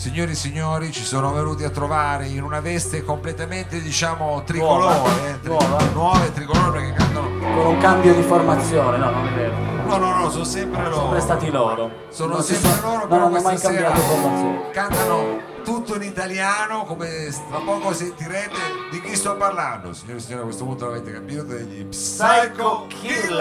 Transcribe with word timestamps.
signori 0.00 0.30
e 0.30 0.34
signori, 0.34 0.90
ci 0.92 1.04
sono 1.04 1.30
venuti 1.30 1.62
a 1.62 1.68
trovare 1.68 2.26
in 2.26 2.42
una 2.42 2.60
veste 2.60 3.04
completamente, 3.04 3.82
diciamo, 3.82 4.42
tricolore. 4.44 4.94
Nuova. 4.94 5.26
eh, 5.28 5.40
tri- 5.40 5.48
Nuova. 5.50 5.78
nuove 5.92 6.32
tricolore 6.32 6.70
perché 6.80 6.92
cantano. 6.94 7.28
Con 7.38 7.66
un 7.66 7.78
cambio 7.78 8.14
di 8.14 8.22
formazione, 8.22 8.96
no, 8.96 9.10
non 9.10 9.26
è 9.28 9.32
vero. 9.34 9.54
No, 9.84 9.96
no, 9.98 10.14
no, 10.16 10.30
sono 10.30 10.44
sempre 10.44 10.84
loro. 10.84 11.00
Sempre 11.02 11.20
stati 11.20 11.50
loro. 11.50 11.90
Sono 12.08 12.32
Non 12.34 12.42
sempre 12.42 12.70
sono- 12.70 12.92
loro, 12.94 13.06
però 13.08 13.26
hanno 13.26 13.40
questa 13.42 13.56
sera 13.56 13.90
cambiato 13.90 14.00
formazione. 14.00 14.70
cantano 14.70 15.40
tutto 15.64 15.94
in 15.96 16.02
italiano, 16.02 16.84
come 16.84 17.28
tra 17.50 17.58
poco 17.58 17.92
sentirete 17.92 18.56
di 18.90 19.02
chi 19.02 19.14
sto 19.14 19.36
parlando. 19.36 19.92
Signori 19.92 20.16
e 20.16 20.20
signori, 20.22 20.40
a 20.40 20.44
questo 20.46 20.64
punto 20.64 20.86
l'avete 20.86 21.12
capito 21.12 21.42
degli 21.42 21.84
Psycho 21.84 22.86
Killer! 22.88 23.38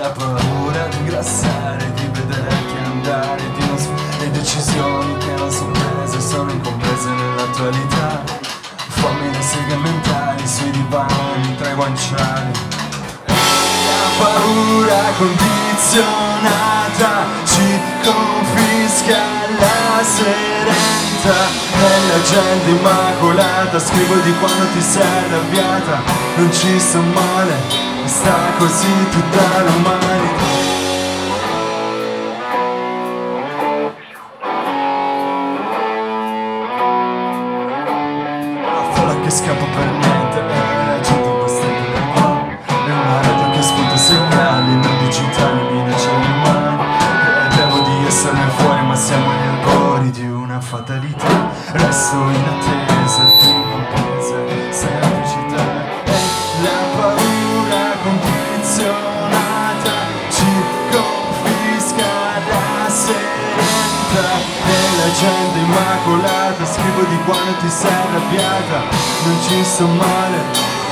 La 0.00 0.08
paura 0.12 0.86
di 0.88 0.96
ingrassare, 0.96 1.92
di 1.92 2.08
vederti 2.10 2.74
andare, 2.84 3.42
di 3.54 3.66
non 3.66 3.76
s- 3.78 3.86
le 4.18 4.30
decisioni 4.30 5.14
che 5.18 5.32
non 5.36 5.50
sono 5.50 5.72
prese 5.72 6.18
sono 6.26 6.50
incomprese 6.50 7.08
nell'attualità. 7.10 8.22
Fammi 8.88 9.30
le 9.30 9.42
seghe 9.42 9.76
mentali 9.76 10.46
sui 10.46 10.70
divani 10.70 11.54
tra 11.58 11.68
i 11.70 11.74
guanciali. 11.74 12.50
La 13.26 14.08
paura 14.18 15.02
condizionata 15.18 17.10
ci 17.44 17.80
confisca 18.02 19.18
la 19.58 20.02
serenità 20.02 20.89
Nella 21.22 22.22
gente 22.22 22.70
immacolata 22.70 23.78
scrivo 23.78 24.14
di 24.22 24.32
quando 24.38 24.64
ti 24.72 24.80
sei 24.80 25.02
arrabbiata 25.02 26.02
Non 26.36 26.50
ci 26.50 26.80
sto 26.80 27.00
male, 27.00 27.56
sta 28.06 28.36
così 28.56 29.08
tutta 29.10 29.60
l'umanità 29.60 30.59
di 67.04 67.18
quando 67.24 67.56
ti 67.60 67.68
sei 67.68 67.92
arrabbiata. 67.92 68.78
Non 69.24 69.42
ci 69.42 69.64
sto 69.64 69.86
male 69.86 70.89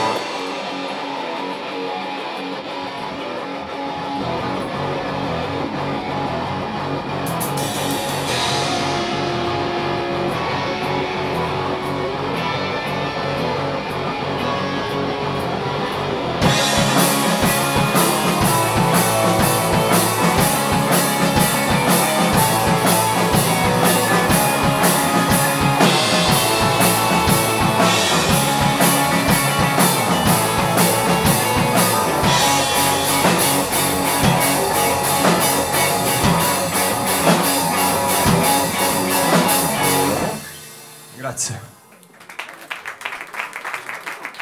Grazie 41.28 41.60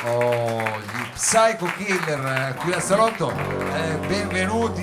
Oh, 0.05 0.63
gli 0.63 1.13
Psycho 1.15 1.67
Killer 1.77 2.25
eh, 2.25 2.55
qui 2.61 2.73
al 2.73 2.81
salotto, 2.81 3.33
Eh, 3.33 3.97
benvenuti, 4.07 4.83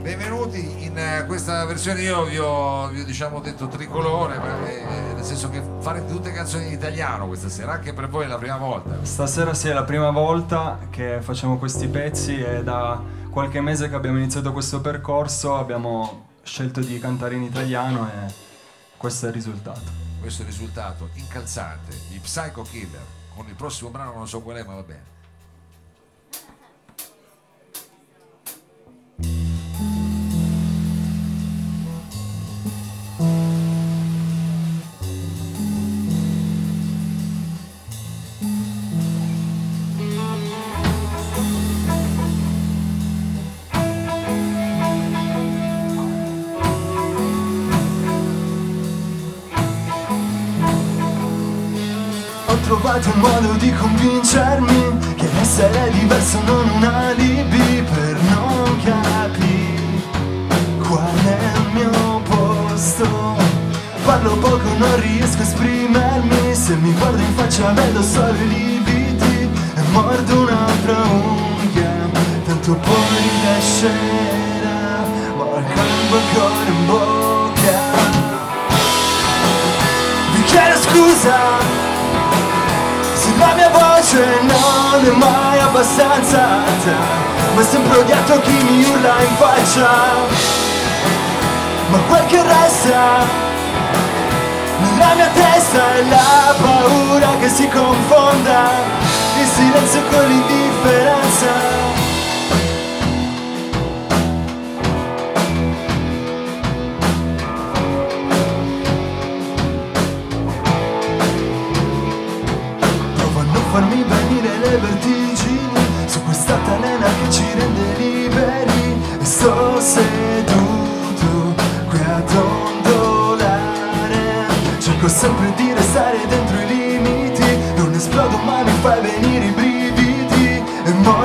benvenuti 0.00 0.84
in 0.84 0.98
eh, 0.98 1.24
questa 1.26 1.64
versione. 1.64 2.00
Io 2.00 2.24
vi 2.24 2.38
ho, 2.38 2.88
vi 2.88 3.02
ho, 3.02 3.04
diciamo 3.04 3.38
detto 3.38 3.68
tricolore, 3.68 4.36
ma, 4.38 4.66
eh, 4.66 5.12
nel 5.14 5.22
senso 5.22 5.48
che 5.48 5.62
farete 5.78 6.10
tutte 6.10 6.32
canzoni 6.32 6.66
in 6.66 6.72
italiano 6.72 7.28
questa 7.28 7.48
sera, 7.48 7.74
anche 7.74 7.92
per 7.92 8.08
voi 8.08 8.24
è 8.24 8.26
la 8.26 8.38
prima 8.38 8.56
volta. 8.56 8.96
Stasera 9.02 9.54
sì 9.54 9.68
è 9.68 9.72
la 9.72 9.84
prima 9.84 10.10
volta 10.10 10.80
che 10.90 11.18
facciamo 11.20 11.56
questi 11.56 11.86
pezzi 11.86 12.42
e 12.42 12.64
da 12.64 13.00
qualche 13.30 13.60
mese 13.60 13.88
che 13.88 13.94
abbiamo 13.94 14.18
iniziato 14.18 14.50
questo 14.52 14.80
percorso 14.80 15.54
abbiamo 15.54 16.30
scelto 16.42 16.80
di 16.80 16.98
cantare 16.98 17.36
in 17.36 17.42
italiano 17.42 18.08
e 18.08 18.32
questo 18.96 19.26
è 19.26 19.28
il 19.28 19.34
risultato. 19.36 20.07
Questo 20.20 20.44
risultato 20.44 21.10
incalzante, 21.14 21.96
gli 22.08 22.18
Psycho 22.18 22.62
Killer, 22.62 23.04
con 23.34 23.46
il 23.48 23.54
prossimo 23.54 23.90
brano 23.90 24.12
non 24.12 24.28
so 24.28 24.40
qual 24.42 24.56
è, 24.56 24.64
ma 24.64 24.74
va 24.74 24.82
bene. 24.82 25.17
Trovato 52.68 53.08
un 53.14 53.20
modo 53.20 53.52
di 53.54 53.72
convincermi 53.72 55.14
che 55.16 55.26
essere 55.40 55.90
diverso 55.90 56.38
non 56.44 56.68
un 56.68 56.84
alibi 56.84 57.82
per 57.82 58.16
non 58.28 58.76
capire 58.84 60.02
qual 60.86 61.16
è 61.24 61.52
il 61.54 61.68
mio 61.72 62.20
posto. 62.28 63.36
Parlo 64.04 64.36
poco, 64.36 64.68
non 64.76 65.00
riesco 65.00 65.38
a 65.38 65.42
esprimermi, 65.44 66.54
se 66.54 66.74
mi 66.76 66.92
guardo 66.92 67.22
in 67.22 67.34
faccia 67.36 67.72
vedo 67.72 68.02
solo 68.02 68.36
i 68.36 68.48
lividi 68.48 69.48
e 69.74 69.82
mordo 69.92 70.40
un'altra 70.42 70.96
unghia, 71.04 71.96
tanto 72.44 72.74
poi 72.74 73.30
crescerà, 73.40 75.06
ma 75.38 75.56
il 75.56 75.64
calvo 75.72 76.16
ancora 76.16 76.68
in 76.68 76.86
bocca. 76.86 77.78
Vi 80.34 80.42
chiedo 80.42 80.76
scusa 80.80 81.77
la 83.38 83.54
mia 83.54 83.70
voce 83.70 84.40
non 84.42 85.04
è 85.04 85.10
mai 85.10 85.58
abbastanza 85.60 86.64
alta 86.64 86.96
Ma 87.54 87.62
sempre 87.62 87.98
odiato 87.98 88.40
chi 88.40 88.62
mi 88.62 88.84
urla 88.84 89.14
in 89.20 89.36
faccia. 89.36 89.88
Ma 91.90 91.98
quel 92.08 92.26
che 92.26 92.42
resta 92.42 93.24
Nella 94.80 95.14
mia 95.14 95.28
testa 95.28 95.94
è 95.94 96.02
la 96.02 96.54
paura 96.60 97.36
che 97.40 97.48
si 97.48 97.66
confonda 97.68 98.70
Il 99.40 99.46
silenzio 99.46 100.02
con 100.10 100.26
l'indifferenza 100.26 101.87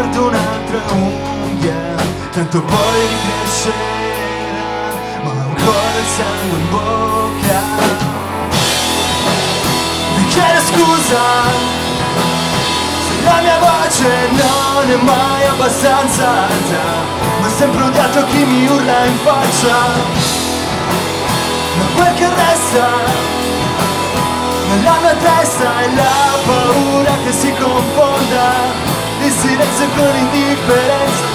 Mordo 0.03 0.27
un'altra 0.27 0.81
unghia 0.91 1.95
Tanto 2.31 2.61
poi 2.61 3.07
ricrescerà 3.07 3.73
Ma 5.23 5.31
ancora 5.31 5.97
il 5.97 6.07
sangue 6.15 6.57
in 6.59 6.69
bocca. 6.69 7.61
Vi 10.15 10.25
chiedo 10.27 10.59
scusa 10.59 11.21
se 13.07 13.23
la 13.23 13.41
mia 13.41 13.59
voce 13.59 14.09
non 14.31 14.91
è 14.91 15.03
mai 15.03 15.45
abbastanza 15.45 16.27
alta 16.27 16.83
Ma 17.39 17.47
ho 17.47 17.55
sempre 17.57 17.83
odiato 17.83 18.25
chi 18.25 18.43
mi 18.43 18.67
urla 18.67 19.05
in 19.05 19.17
faccia. 19.23 19.75
Ma 21.77 21.83
quel 21.95 22.13
che 22.15 22.27
resta 22.27 23.31
nella 24.67 24.97
mia 25.01 25.15
testa 25.15 25.79
è 25.81 25.93
la 25.93 26.37
paura 26.45 27.13
che 27.23 27.31
si 27.31 27.53
confonda 27.53 28.52
silenzio 29.83 29.89
con 29.95 30.11
l'indifferenza 30.13 31.31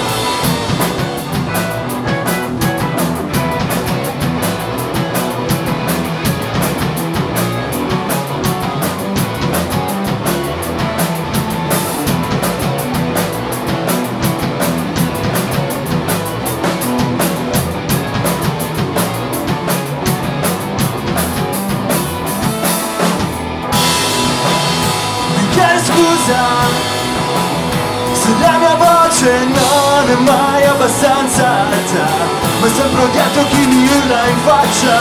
Mi 25.36 25.48
chiede 25.50 25.84
scusa 25.84 26.97
se 28.28 28.34
la 28.40 28.58
mia 28.58 28.74
voce 28.74 29.30
non 29.46 30.10
è 30.10 30.14
mai 30.30 30.64
abbastanza 30.66 31.48
alta 31.48 32.06
Ma 32.60 32.68
sempre 32.68 33.02
odiato 33.02 33.46
chi 33.48 33.66
mi 33.66 33.88
urla 33.96 34.26
in 34.26 34.38
faccia. 34.44 34.98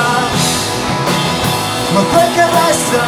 Ma 1.94 2.02
quel 2.12 2.32
che 2.34 2.46
resta 2.60 3.06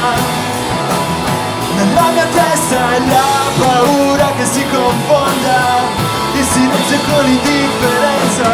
nella 1.75 2.09
mia 2.11 2.25
testa 2.25 2.95
è 2.95 2.99
la 2.99 3.31
paura 3.57 4.33
che 4.35 4.45
si 4.45 4.65
confonda 4.69 5.59
Il 6.33 6.43
silenzio 6.43 6.99
con 7.07 7.23
l'indifferenza 7.23 8.49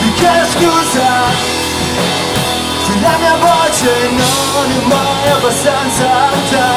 Mi 0.00 0.12
chiedo 0.14 0.46
scusa 0.52 1.62
se 2.86 3.00
la 3.00 3.16
mia 3.18 3.36
voce 3.36 4.10
non 4.10 4.70
è 4.70 4.86
mai 4.86 5.30
abbastanza 5.30 6.04
alta 6.04 6.73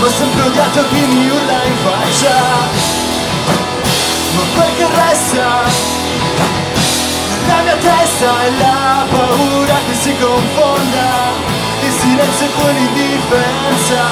Ma 0.00 0.08
sempre 0.08 0.40
odiato 0.40 0.82
chi 0.88 1.00
mi 1.04 1.28
urla 1.28 1.62
in 1.64 1.76
faccia 1.84 2.36
Ma 4.34 4.42
quel 4.54 4.76
che 4.76 4.86
resta 4.86 5.48
Nella 7.46 7.62
mia 7.62 7.76
testa 7.76 8.40
è 8.40 8.50
la 8.58 9.04
paura 9.10 9.74
che 9.86 9.94
si 10.00 10.16
confonda 10.18 11.08
Il 11.82 11.92
silenzio 11.92 12.46
con 12.56 12.74
l'indifferenza 12.74 14.02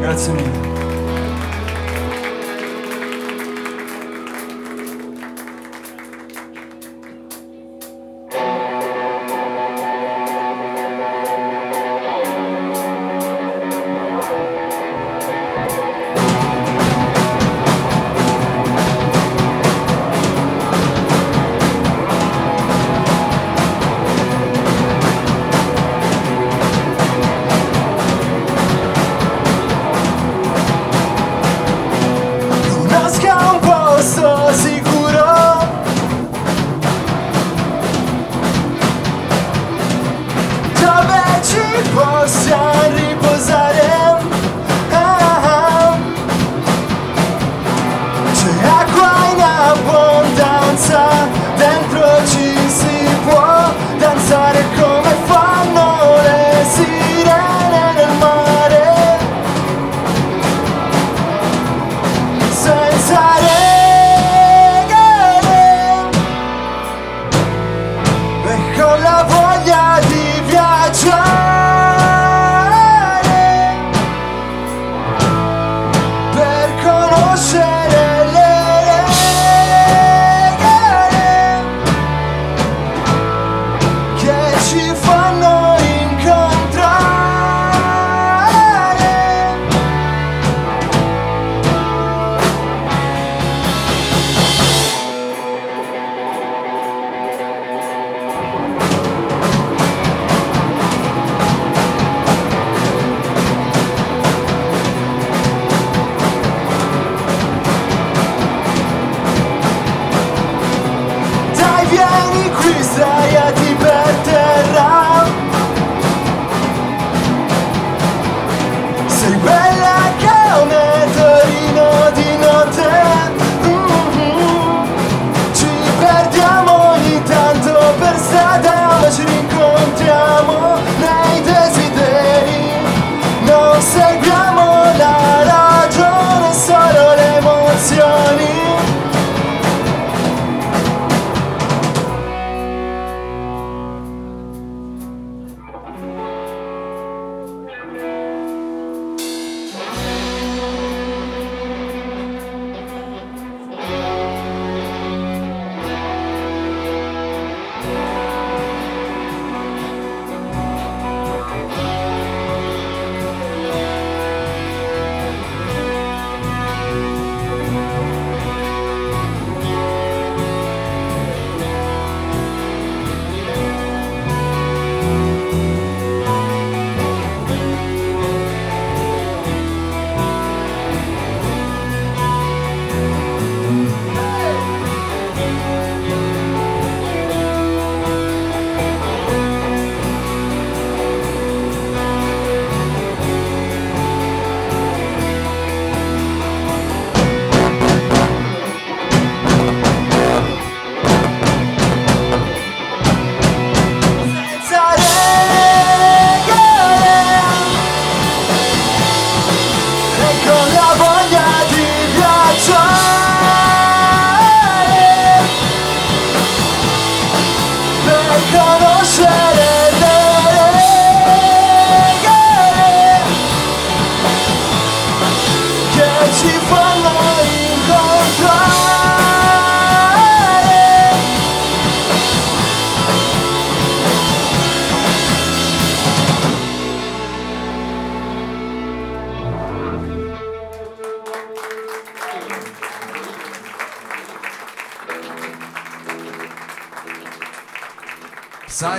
Grazie 0.00 0.32
mille 0.32 0.73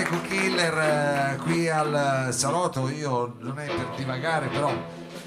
Psycho 0.06 0.22
Killer 0.22 0.78
eh, 0.78 1.38
qui 1.42 1.68
al 1.68 2.30
salotto, 2.32 2.88
io 2.90 3.38
non 3.40 3.58
è 3.58 3.66
per 3.66 3.88
divagare, 3.96 4.48
però 4.50 4.72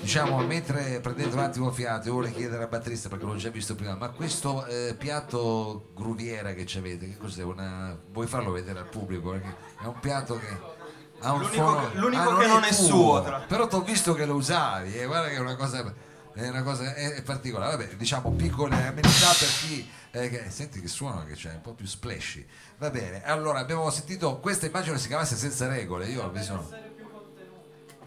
diciamo 0.01 0.39
mentre 0.39 1.01
prendete 1.01 1.35
un 1.35 1.41
attimo 1.43 1.73
fiato, 1.73 2.07
io 2.07 2.15
vorrei 2.15 2.33
chiedere 2.33 2.63
al 2.63 2.69
batterista 2.69 3.09
perché 3.09 3.25
l'ho 3.25 3.35
già 3.35 3.51
visto 3.51 3.75
prima, 3.75 3.97
ma 3.97 4.11
questo 4.11 4.65
eh, 4.67 4.95
piatto 4.97 5.91
gruviera 5.97 6.53
che 6.53 6.65
ci 6.65 6.79
avete, 6.79 7.09
che 7.09 7.17
cos'è? 7.17 7.43
Una... 7.43 7.99
Vuoi 8.13 8.29
farlo 8.29 8.53
vedere 8.53 8.79
al 8.79 8.89
pubblico? 8.89 9.31
Perché 9.31 9.57
è 9.83 9.87
un 9.87 9.99
piatto 9.99 10.39
che 10.39 10.47
ha 11.23 11.33
un 11.33 11.41
L'unico 11.41 11.75
che- 11.91 11.99
l'unico 11.99 12.31
Ah, 12.31 12.39
che 12.39 12.47
non 12.47 12.63
è 12.63 12.69
tuo. 12.69 12.85
suo, 12.87 13.23
tra- 13.25 13.43
Però 13.49 13.67
ti 13.67 13.75
ho 13.75 13.83
visto 13.83 14.15
che 14.15 14.27
lo 14.27 14.35
usavi, 14.35 14.95
e 14.97 15.07
guarda 15.07 15.27
che 15.29 15.35
è 15.35 15.41
una 15.41 15.57
cosa, 15.57 15.93
è 16.45 16.49
una 16.49 16.63
cosa 16.63 16.95
è- 16.95 17.15
è 17.15 17.23
particolare. 17.23 17.77
Vabbè, 17.77 17.97
diciamo 17.97 18.31
piccole 18.33 18.75
amenità 18.77 19.29
per 19.39 19.49
chi. 19.61 19.89
eh, 20.11 20.29
che- 20.31 20.51
senti 20.51 20.81
che 20.81 20.89
suono 20.89 21.25
che 21.25 21.35
c'è 21.35 21.53
un 21.53 21.61
po' 21.61 21.75
più 21.75 21.87
splashy. 21.87 22.47
Va 22.79 22.91
bene, 22.91 23.23
allora 23.25 23.59
abbiamo 23.59 23.91
sentito 23.91 24.39
questa 24.41 24.67
immagine 24.67 24.99
si 24.99 25.07
chiamasse 25.09 25.37
senza 25.37 25.69
regole. 25.69 26.07
Io 26.07 26.23
ho 26.23 26.31
visto. 26.31 26.55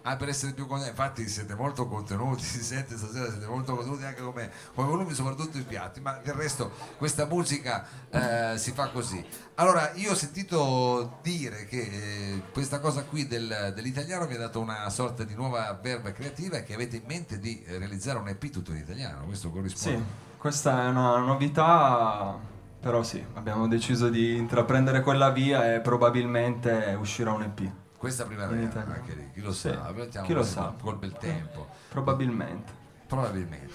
Ah, 0.04 0.16
per 0.16 0.30
essere 0.30 0.54
più 0.54 0.66
contenuti, 0.66 0.90
infatti 0.98 1.28
siete 1.28 1.54
molto 1.54 1.88
contenuti, 1.88 2.42
si 2.46 2.64
sente 2.64 2.98
stasera, 2.98 3.30
siete 3.30 3.46
molto 3.46 3.76
contenuti 3.76 4.04
anche 4.04 4.22
come, 4.22 4.50
come 4.74 4.88
volumi, 4.88 5.14
soprattutto 5.14 5.58
i 5.60 5.64
piatti, 5.64 6.00
ma 6.02 6.20
del 6.24 6.34
resto 6.34 6.72
questa 6.98 7.26
musica 7.26 7.86
eh, 8.10 8.58
si 8.58 8.72
fa 8.72 8.90
così. 8.90 9.24
Allora, 9.56 9.92
io 9.96 10.12
ho 10.12 10.16
sentito 10.16 11.20
dire 11.22 11.66
che 11.66 11.80
eh, 11.82 12.42
questa 12.52 12.80
cosa 12.80 13.04
qui 13.04 13.28
del- 13.28 13.74
dell'italiano 13.76 14.26
vi 14.26 14.34
ha 14.36 14.40
dato 14.40 14.60
una 14.60 14.90
sorta 14.90 15.24
di 15.24 15.36
nuova 15.36 15.78
verba 15.80 16.12
creativa 16.12 16.58
e 16.58 16.64
che 16.64 16.74
avete 16.74 16.96
in 16.96 17.04
mente 17.06 17.38
di 17.38 17.64
realizzare 17.68 18.18
un 18.18 18.28
EP 18.28 18.50
tutto 18.50 18.72
in 18.72 18.78
italiano, 18.78 19.26
questo 19.26 19.50
Sì, 19.50 19.54
corrisponde. 19.54 20.04
questa 20.38 20.84
è 20.84 20.88
una 20.88 21.18
novità, 21.18 22.40
però 22.80 23.04
sì, 23.04 23.24
abbiamo 23.36 23.68
deciso 23.68 24.10
di 24.10 24.36
intraprendere 24.36 25.02
quella 25.02 25.30
via 25.30 25.76
e 25.76 25.80
probabilmente 25.82 26.96
uscirà 27.00 27.32
un 27.34 27.44
EP. 27.44 27.72
Questa 28.02 28.26
primavera, 28.26 28.84
anche 28.88 29.14
lì, 29.14 29.30
chi 29.32 29.42
lo 29.42 29.52
Sì, 29.54 29.70
sa, 29.70 29.94
chi 30.24 30.34
lo 30.34 30.44
sa. 30.44 30.74
col- 30.82 30.98
bel 30.98 31.14
tempo. 31.20 31.68
Probabilmente. 31.88 32.74
Probabilmente. 33.06 33.74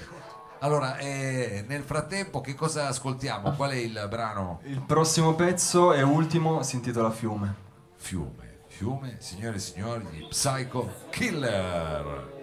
Allora, 0.59 0.97
eh, 0.97 1.65
nel 1.69 1.85
frattempo 1.85 2.41
che 2.41 2.57
cosa 2.57 2.89
ascoltiamo? 2.89 3.53
Qual 3.53 3.71
è 3.71 3.77
il 3.77 4.05
brano? 4.11 4.59
Il 4.65 4.81
prossimo 4.83 5.35
pezzo 5.37 5.93
e 5.93 6.03
ultimo 6.03 6.65
si 6.65 6.75
intitola 6.75 7.13
Fiume. 7.13 7.55
Fiume. 7.95 8.63
Fiume, 8.67 9.15
signore 9.21 9.57
e 9.57 9.61
signori, 9.61 10.05
gli 10.11 10.27
Psycho 10.27 10.91
Killer. 11.11 12.35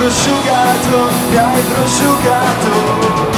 Prosciugato 0.00 1.10
Mi 1.28 1.36
hai 1.36 1.62
prosciugato 1.62 3.28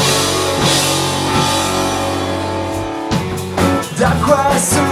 Da 3.97 4.11
quassù 4.25 4.81
non 4.81 4.92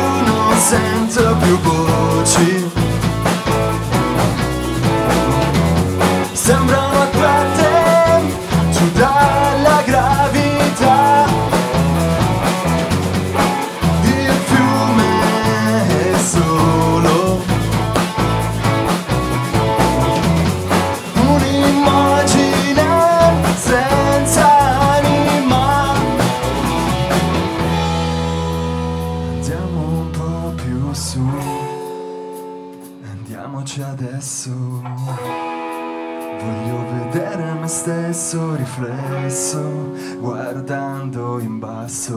su, 30.95 31.21
andiamoci 33.11 33.83
adesso. 33.83 34.51
Voglio 36.41 36.85
vedere 36.93 37.53
me 37.61 37.67
stesso 37.69 38.55
riflesso, 38.57 39.93
guardando 40.19 41.39
in 41.39 41.59
basso. 41.59 42.17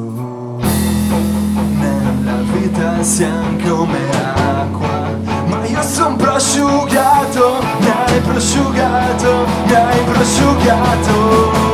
Nella 1.80 2.42
vita 2.54 3.04
siamo 3.04 3.58
come 3.68 4.10
acqua, 4.36 5.10
ma 5.48 5.66
io 5.66 5.82
son 5.82 6.16
prosciugato, 6.16 7.60
mi 7.80 7.90
hai 7.90 8.20
prosciugato, 8.22 9.46
mi 9.66 9.74
hai 9.74 10.04
prosciugato. 10.06 11.73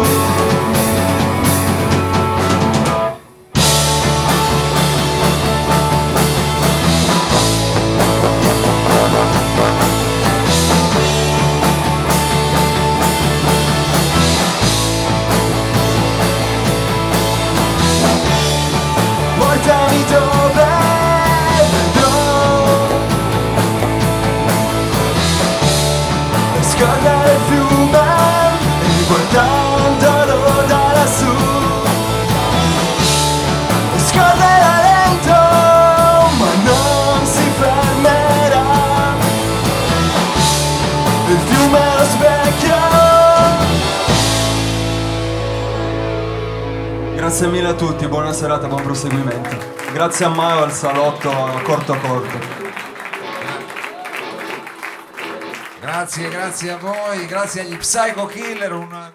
Grazie 47.40 47.58
mille 47.58 47.70
a 47.70 47.74
tutti, 47.74 48.06
buona 48.06 48.34
serata, 48.34 48.68
buon 48.68 48.84
proseguimento. 48.84 49.58
Grazie 49.94 50.26
a 50.26 50.28
Maio 50.28 50.62
al 50.64 50.74
salotto 50.74 51.32
corto 51.64 51.94
a 51.94 51.98
corto. 51.98 52.38
Grazie, 55.80 56.28
grazie 56.28 56.72
a 56.72 56.78
voi, 56.78 57.26
grazie 57.28 57.62
agli 57.62 57.78
Psycho 57.78 58.26
Killer. 58.26 58.74
un- 58.74 59.12